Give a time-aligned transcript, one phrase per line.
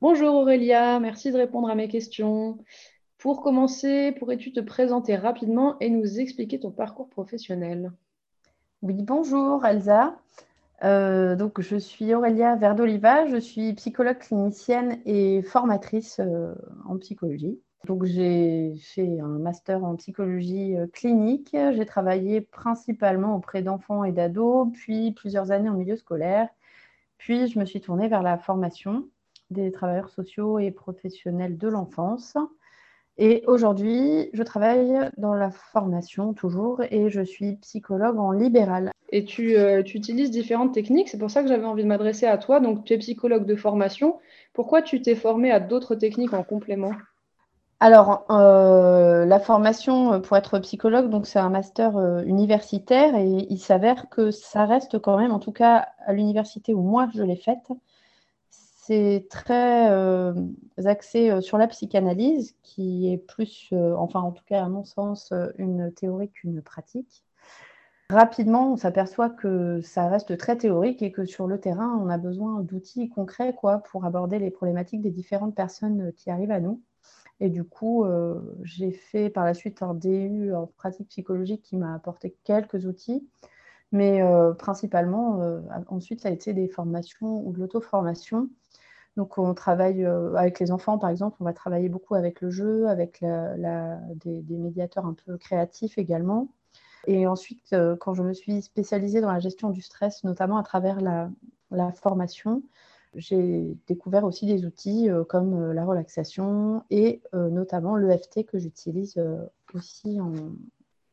[0.00, 2.58] Bonjour Aurélia, merci de répondre à mes questions.
[3.18, 7.90] Pour commencer, pourrais-tu te présenter rapidement et nous expliquer ton parcours professionnel?
[8.82, 10.16] Oui, bonjour Elsa.
[10.84, 16.54] Euh, donc, je suis Aurélia Verdoliva, je suis psychologue clinicienne et formatrice euh,
[16.84, 17.58] en psychologie.
[17.84, 21.56] Donc, j'ai fait un master en psychologie euh, clinique.
[21.72, 26.48] J'ai travaillé principalement auprès d'enfants et d'ados, puis plusieurs années en milieu scolaire.
[27.16, 29.08] Puis, je me suis tournée vers la formation
[29.50, 32.36] des travailleurs sociaux et professionnels de l'enfance.
[33.16, 38.92] Et aujourd'hui, je travaille dans la formation toujours et je suis psychologue en libéral.
[39.10, 42.26] Et tu, euh, tu utilises différentes techniques, c'est pour ça que j'avais envie de m'adresser
[42.26, 42.60] à toi.
[42.60, 44.18] Donc, tu es psychologue de formation.
[44.52, 46.92] Pourquoi tu t'es formée à d'autres techniques en complément?
[47.80, 53.58] Alors, euh, la formation pour être psychologue, donc c'est un master euh, universitaire et il
[53.58, 57.36] s'avère que ça reste quand même, en tout cas à l'université où moi je l'ai
[57.36, 57.70] faite,
[58.88, 60.32] c'est très euh,
[60.86, 64.82] axé euh, sur la psychanalyse, qui est plus, euh, enfin en tout cas à mon
[64.82, 67.22] sens, une théorie qu'une pratique.
[68.08, 72.16] Rapidement, on s'aperçoit que ça reste très théorique et que sur le terrain, on a
[72.16, 76.80] besoin d'outils concrets quoi, pour aborder les problématiques des différentes personnes qui arrivent à nous.
[77.40, 78.06] Et du coup,
[78.62, 83.28] j'ai fait par la suite un DU en pratique psychologique qui m'a apporté quelques outils.
[83.92, 84.22] Mais
[84.58, 85.40] principalement,
[85.88, 88.48] ensuite, ça a été des formations ou de l'auto-formation
[89.18, 92.50] donc, on travaille euh, avec les enfants, par exemple, on va travailler beaucoup avec le
[92.50, 96.46] jeu, avec des, médiateurs un peu créatifs également.
[97.08, 100.62] Et ensuite, euh, quand je me suis spécialisée dans la gestion du stress, notamment à
[100.62, 102.62] travers la, formation,
[103.16, 109.20] j'ai découvert aussi des outils euh, comme la relaxation et notamment l'EFT que j'utilise
[109.74, 110.32] aussi en,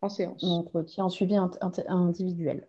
[0.04, 1.36] en séance, en entretien, en suivi
[1.88, 2.68] individuel.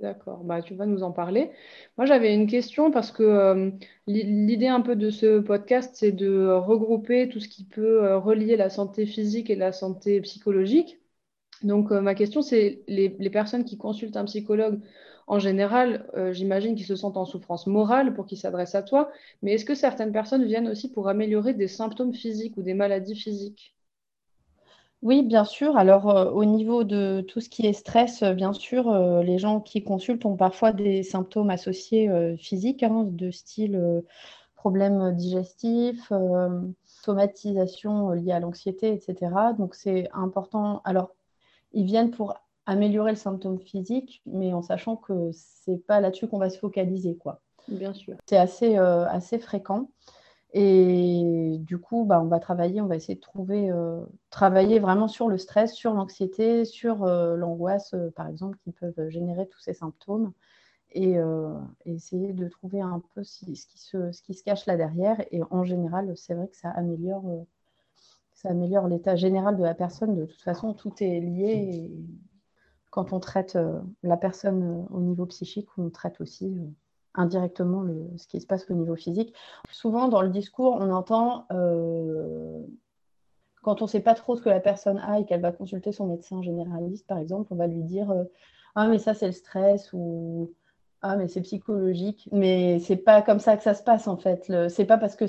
[0.00, 1.50] D'accord, bah, tu vas nous en parler.
[1.96, 3.70] Moi, j'avais une question parce que euh,
[4.06, 8.56] l'idée un peu de ce podcast, c'est de regrouper tout ce qui peut euh, relier
[8.56, 11.00] la santé physique et la santé psychologique.
[11.62, 14.80] Donc, euh, ma question, c'est les, les, personnes qui consultent un psychologue,
[15.26, 19.12] en général, j'imagine qu'ils se sentent en souffrance morale pour qu'ils s'adressent à toi,
[19.42, 23.14] mais est-ce que certaines personnes viennent aussi pour améliorer des symptômes physiques ou des maladies
[23.14, 23.76] physiques?
[25.02, 25.78] Oui, bien sûr.
[25.78, 29.38] Alors, euh, au niveau de tout ce qui est stress, euh, bien sûr, euh, les
[29.38, 34.02] gens qui consultent ont parfois des symptômes associés physiques, hein, de style
[34.56, 36.12] problèmes digestifs,
[36.84, 39.54] somatisation liée à l'anxiété, etc.
[39.56, 40.82] Donc, c'est important.
[40.84, 41.14] Alors,
[41.72, 42.34] ils viennent pour
[42.66, 47.16] améliorer le symptôme physique, mais en sachant que c'est pas là-dessus qu'on va se focaliser,
[47.16, 47.40] quoi.
[47.68, 48.16] Bien sûr.
[48.28, 49.88] C'est assez, assez fréquent.
[50.52, 55.06] Et du coup, bah, on va travailler, on va essayer de trouver, euh, travailler vraiment
[55.06, 59.60] sur le stress, sur l'anxiété, sur euh, l'angoisse, euh, par exemple, qui peuvent générer tous
[59.60, 60.32] ces symptômes.
[60.92, 61.16] Et,
[61.86, 65.22] essayer de trouver un peu ce, qui se, cache là derrière.
[65.30, 67.46] Et en général, c'est vrai que ça améliore,
[68.32, 70.16] ça améliore l'état général de la personne.
[70.16, 71.92] De toute façon, tout est lié.
[72.90, 73.56] quand on traite
[74.02, 76.56] la personne au niveau psychique, on traite aussi
[77.14, 77.84] indirectement
[78.16, 79.34] ce qui se passe au niveau physique.
[79.70, 82.62] Souvent, dans le discours, on entend, euh,
[83.62, 85.92] quand on ne sait pas trop ce que la personne a et qu'elle va consulter
[85.92, 88.24] son médecin généraliste, par exemple, on va lui dire euh,
[88.74, 90.52] Ah, mais ça, c'est le stress ou
[91.02, 92.28] Ah, mais c'est psychologique.
[92.32, 94.52] Mais c'est pas comme ça que ça se passe, en fait.
[94.68, 95.26] C'est pas parce que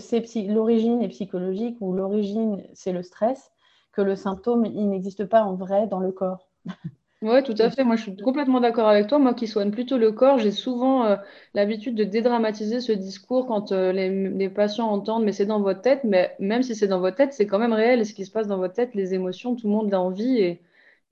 [0.51, 3.51] l'origine est psychologique ou l'origine, c'est le stress
[3.91, 6.49] que le symptôme, n'existe pas en vrai dans le corps.
[7.21, 7.83] Oui, tout à fait.
[7.83, 9.19] Moi, je suis complètement d'accord avec toi.
[9.19, 11.17] Moi qui soigne plutôt le corps, j'ai souvent euh,
[11.53, 16.03] l'habitude de dédramatiser ce discours quand euh, les, patients entendent, mais c'est dans votre tête.
[16.03, 18.01] Mais même si c'est dans votre tête, c'est quand même réel.
[18.01, 20.39] Et ce qui se passe dans votre tête, les émotions, tout le monde a envie
[20.39, 20.61] et,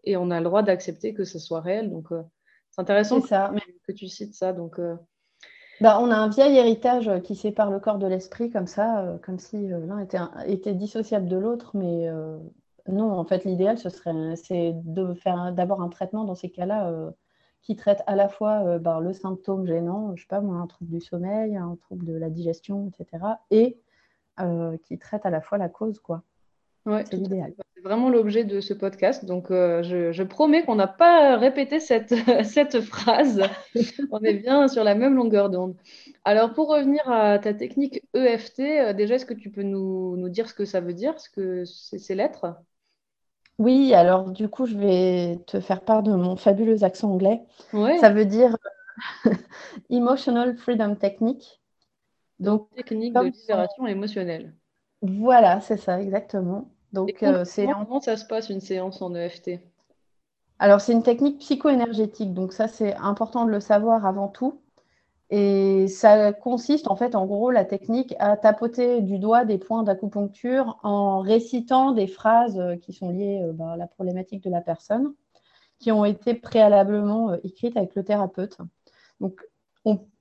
[0.03, 1.91] et on a le droit d'accepter que ce soit réel.
[1.91, 2.23] Donc, euh,
[2.71, 3.53] c'est intéressant ça.
[3.87, 4.51] Que, tu cites ça.
[4.51, 4.79] Donc,
[5.79, 9.37] bah, on a un vieil héritage qui sépare le corps de l'esprit comme ça, comme
[9.37, 10.17] si l'un était,
[10.47, 12.09] était, dissociable de l'autre, mais
[12.91, 16.89] non, en fait, l'idéal, ce serait c'est de faire d'avoir un traitement dans ces cas-là
[16.89, 17.11] euh,
[17.61, 20.67] qui traite à la fois euh, ben, le symptôme gênant, je sais pas moi, un
[20.67, 23.23] trouble du sommeil, un trouble de la digestion, etc.
[23.51, 23.77] Et
[24.39, 26.23] euh, qui traite à la fois la cause, quoi.
[26.85, 27.53] c'est l'idéal.
[27.75, 29.23] C'est vraiment l'objet de ce podcast.
[29.23, 32.13] Donc, je, promets qu'on n'a pas répété cette,
[32.43, 33.41] cette phrase.
[34.11, 35.75] On est bien sur la même longueur d'onde.
[36.25, 40.49] Alors, pour revenir à ta technique EFT, déjà, est-ce que tu peux nous, nous, dire
[40.49, 42.55] ce que ça veut dire, ce que c'est ces lettres
[43.59, 47.41] oui, alors du coup, je vais te faire part de mon fabuleux accent anglais.
[47.99, 48.55] Ça veut dire
[49.89, 51.61] Emotional Freedom Technique.
[52.39, 54.53] Donc, technique de libération émotionnelle.
[55.01, 56.69] Voilà, c'est ça, exactement.
[56.93, 59.59] Donc, euh, c'est comment ça se passe une séance en EFT
[60.57, 62.33] Alors, c'est une technique psycho-énergétique.
[62.33, 64.61] Donc, ça, c'est important de le savoir avant tout.
[65.31, 69.83] Et ça consiste en fait, en gros, la technique à tapoter du doigt des points
[69.83, 75.13] d'acupuncture en récitant des phrases qui sont liées bah, à la problématique de la personne,
[75.77, 78.57] qui ont été préalablement écrites avec le thérapeute.
[79.19, 79.41] Donc,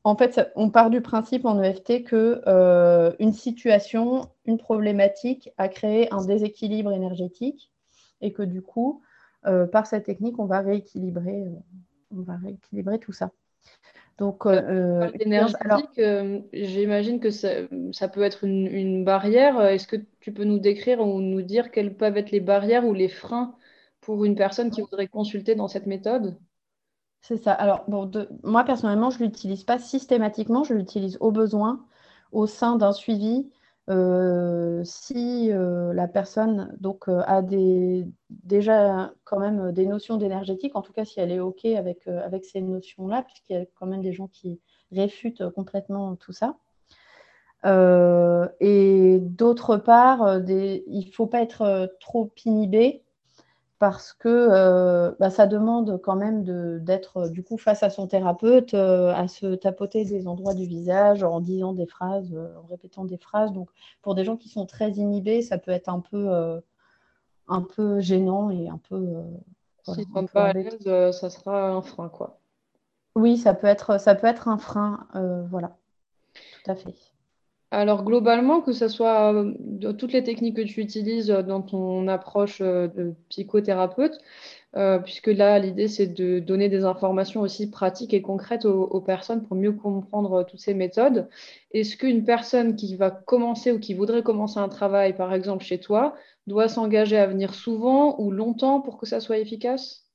[0.05, 5.69] en fait, on part du principe en EFT que euh, une situation, une problématique a
[5.69, 7.73] créé un déséquilibre énergétique
[8.21, 9.03] et que du coup,
[9.47, 11.45] euh, par cette technique, euh, on va rééquilibrer
[12.99, 13.31] tout ça.
[14.19, 14.47] Donc,
[15.21, 16.01] énergétique,
[16.53, 19.61] j'imagine que ça, peut être une, une barrière.
[19.63, 22.95] Est-ce que tu peux nous décrire ou nous dire quelles peuvent être les barrières ou
[22.95, 23.55] les freins
[24.01, 26.37] pour une personne qui voudrait consulter dans cette méthode?
[27.21, 27.53] C'est ça.
[27.53, 28.11] Alors, bon,
[28.43, 31.85] moi, personnellement, je ne l'utilise pas systématiquement, je l'utilise au besoin,
[32.33, 33.51] au sein d'un suivi.
[33.91, 37.41] Euh, si euh, la personne donc, euh, a
[38.29, 42.45] déjà quand même des notions d'énergétique, en tout cas si elle est OK avec, avec
[42.45, 44.61] ces notions-là, puisqu'il y a quand même des gens qui
[44.93, 46.57] réfutent complètement tout ça.
[48.61, 53.03] et d'autre part, il ne faut pas être trop inhibé
[53.79, 56.43] parce que euh, bah, ça demande quand même
[56.83, 60.67] d'être euh, du coup face à son thérapeute, euh, à se tapoter des endroits du
[60.67, 63.53] visage en disant des phrases, en répétant des phrases.
[63.53, 63.71] Donc
[64.03, 66.61] pour des gens qui sont très inhibés, ça peut être un peu,
[67.47, 69.23] un peu gênant et un peu.
[69.85, 72.41] S'ils ne sont pas à l'aise, ça sera un frein, quoi.
[73.15, 75.07] Oui, ça peut être, ça peut être un frein,
[75.51, 75.77] voilà,
[76.35, 76.95] tout à fait.
[77.71, 82.09] Alors globalement, que ce soit euh, toutes les techniques que tu utilises euh, dans ton
[82.09, 84.19] approche euh, de psychothérapeute,
[85.05, 89.57] puisque là, l'idée, c'est de donner des informations aussi pratiques et concrètes aux, personnes pour
[89.57, 91.29] mieux comprendre toutes ces méthodes.
[91.73, 95.81] Est-ce qu'une personne qui va commencer ou qui voudrait commencer un travail, par exemple chez
[95.81, 96.15] toi,
[96.47, 100.07] doit s'engager à venir souvent ou longtemps pour que ça soit efficace?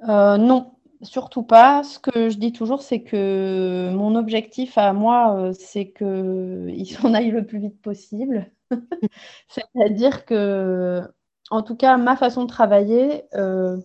[0.00, 0.72] Non,
[1.04, 1.82] Surtout pas.
[1.84, 7.14] Ce que je dis toujours, c'est que mon objectif à moi, euh, c'est qu'il s'en
[7.14, 8.50] aille le plus vite possible.
[9.48, 11.02] C'est-à-dire que,
[11.50, 13.76] en tout cas, ma façon de travailler, euh,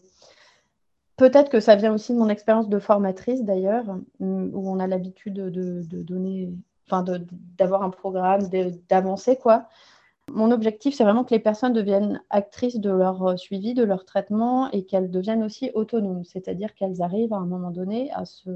[1.17, 3.85] peut-être que ça vient aussi de mon expérience de formatrice d'ailleurs,
[4.19, 6.49] où on a l'habitude de, donner,
[6.87, 7.03] enfin,
[7.57, 8.49] d'avoir un programme,
[8.89, 9.67] d'avancer quoi.
[10.31, 14.05] Mon objectif, c'est vraiment que les personnes deviennent actrices de leur euh, suivi, de leur
[14.05, 18.49] traitement et qu'elles deviennent aussi autonomes, c'est-à-dire qu'elles arrivent à un moment donné à, se,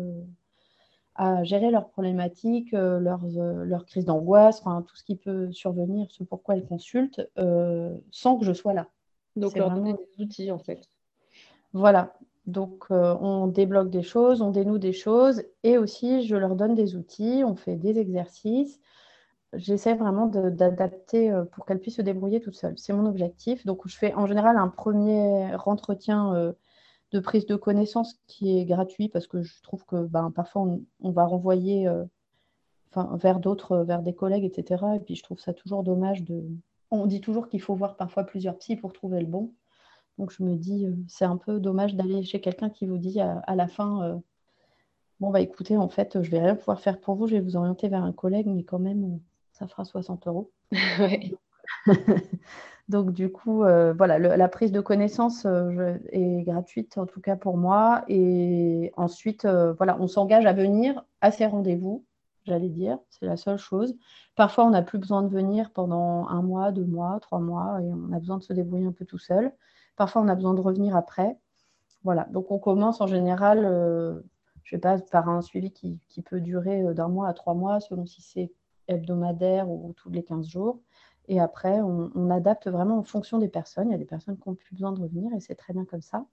[1.16, 5.52] à gérer leurs problématiques, euh, leurs, euh, leurs crises d'angoisse, enfin, tout ce qui peut
[5.52, 7.22] survenir, ce pourquoi elles consultent,
[8.12, 8.88] sans que je sois là.
[9.36, 10.90] Donc, leur donner des outils, en fait.
[11.74, 12.14] Voilà.
[12.46, 16.96] Donc, on débloque des choses, on dénoue des choses et aussi, je leur donne des
[16.96, 18.80] outils, on fait des exercices
[19.55, 22.77] j'essaie vraiment d'adapter euh, pour qu'elle puisse se débrouiller toute seule.
[22.77, 23.65] C'est mon objectif.
[23.65, 26.53] Donc, je fais en général un premier entretien euh,
[27.11, 30.65] de prise de connaissance qui est gratuit parce que je trouve que ben, parfois
[31.00, 32.05] on, va renvoyer euh,
[32.95, 34.83] vers d'autres, vers des collègues, etc.
[34.95, 36.44] Et puis je trouve ça toujours dommage de.
[36.91, 39.53] On dit toujours qu'il faut voir parfois plusieurs psys pour trouver le bon.
[40.17, 43.55] Donc je me dis, c'est un peu dommage d'aller chez quelqu'un qui vous dit à,
[43.55, 44.21] la fin,
[45.19, 47.55] bon bah écoutez, en fait, je vais rien pouvoir faire pour vous, je vais vous
[47.55, 49.19] orienter vers un collègue, mais quand même,
[49.53, 50.51] ça fera 60 euros.
[52.89, 57.35] Donc, du coup, euh, voilà, la prise de connaissance euh, est gratuite, en tout cas
[57.35, 58.03] pour moi.
[58.09, 62.05] Et ensuite, euh, voilà, on s'engage à venir à ces rendez-vous,
[62.44, 63.95] j'allais dire, c'est la seule chose.
[64.35, 67.86] Parfois, on n'a plus besoin de venir pendant un mois, deux mois, trois mois, et
[67.93, 69.53] on a besoin de se débrouiller un peu tout seul.
[69.95, 71.38] Parfois, on a besoin de revenir après.
[72.03, 73.62] Voilà, donc on commence en général,
[74.63, 77.53] je ne sais pas, par un suivi qui, qui peut durer d'un mois à trois
[77.53, 78.51] mois, selon si c'est
[78.88, 80.80] hebdomadaire ou tous les 15 jours.
[81.28, 83.90] Et après, on, adapte vraiment en fonction des personnes.
[83.90, 85.86] Il y a des personnes qui n'ont plus besoin de revenir et c'est très bien
[85.86, 86.25] comme ça.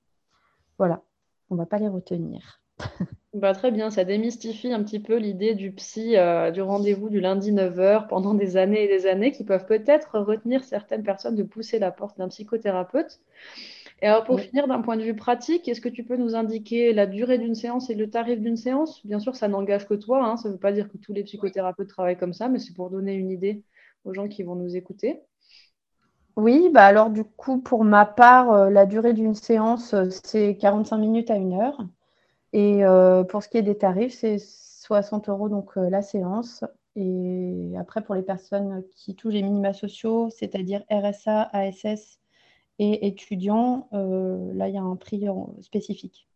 [0.79, 1.03] Voilà,
[1.51, 2.61] on ne va pas les retenir.
[3.33, 7.21] Bah, très bien, ça démystifie un petit peu l'idée du psy, euh, du rendez-vous du
[7.21, 11.45] lundi 9h pendant des années et des années qui peuvent peut-être retenir certaines personnes de
[11.45, 13.21] pousser la porte d'un psychothérapeute.
[14.03, 16.93] Et alors, pour finir, d'un point de vue pratique, est-ce que tu peux nous indiquer
[16.95, 19.05] la durée d'une séance et le tarif d'une séance?
[19.07, 20.25] Bien sûr, ça n'engage que toi.
[20.25, 20.37] Hein.
[20.37, 22.91] ça ne veut pas dire que tous les psychothérapeutes travaillent comme ça, mais c'est pour
[22.91, 23.63] donner une idée
[24.05, 25.21] aux gens qui vont nous écouter.
[26.37, 30.57] Oui, bah alors du coup, pour ma part, euh, la durée d'une séance, euh, c'est
[30.57, 31.79] 45 minutes à une heure.
[32.53, 36.65] Et euh, pour ce qui est des tarifs, c'est 60 euros donc la séance.
[36.97, 42.20] Et après, pour les personnes qui touchent les minima sociaux, c'est-à-dire RSA, ASS
[42.81, 45.27] et étudiants, euh, là, il y a un prix
[45.61, 46.27] spécifique.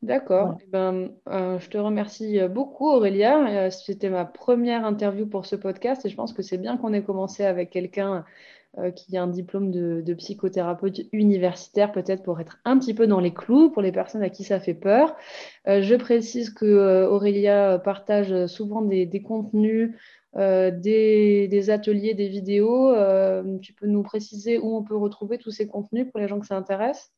[0.00, 0.56] D'accord.
[0.62, 3.66] Eh ben, euh, je te remercie beaucoup, Aurélia.
[3.66, 6.92] Euh, C'était ma première interview pour ce podcast et je pense que c'est bien qu'on
[6.92, 8.24] ait commencé avec quelqu'un
[8.78, 13.08] euh, qui a un diplôme de, de psychothérapeute universitaire, peut-être pour être un petit peu
[13.08, 15.16] dans les clous pour les personnes à qui ça fait peur.
[15.66, 19.96] Euh, je précise que euh, Aurélia partage souvent des, des contenus,
[20.36, 22.90] euh, des, ateliers, des vidéos.
[22.90, 26.40] Euh, tu peux nous préciser où on peut retrouver tous ces contenus pour les gens
[26.40, 27.12] que ça intéresse?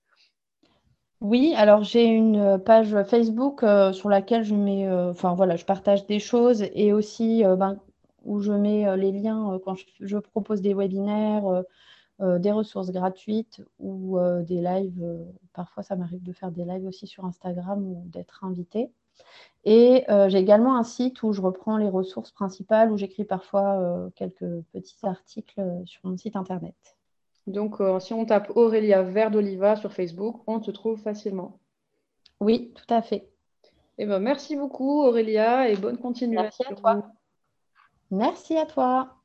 [1.21, 5.67] Oui, alors j'ai une page Facebook euh, sur laquelle je mets, euh, enfin voilà, je
[5.67, 7.79] partage des choses et aussi euh, ben,
[8.25, 11.63] où je mets euh, les liens euh, quand je, je propose des webinaires, euh,
[12.23, 15.03] euh, des ressources gratuites ou euh, des lives.
[15.03, 18.91] euh, parfois, ça m'arrive de faire des lives aussi sur Instagram ou d'être invitée.
[19.65, 23.79] Et euh, j'ai également un site où je reprends les ressources principales, où j'écris parfois
[23.79, 26.75] euh, quelques petits articles euh, sur mon site internet.
[27.47, 31.59] Donc, si on tape Aurélia Vert d'Oliva sur Facebook, on te trouve facilement.
[32.39, 33.29] Oui, tout à fait.
[33.99, 36.75] Eh ben, merci beaucoup, Aurélia, et bonne Merci à continuation.
[36.77, 37.13] toi.
[38.11, 39.20] Merci à toi.